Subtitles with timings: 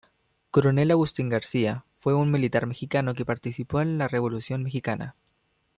[0.49, 5.15] Coronel Agustín García fue un militar mexicano que participó en la Revolución mexicana.